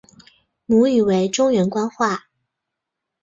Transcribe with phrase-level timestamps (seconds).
[0.65, 2.23] 母语为中原官话。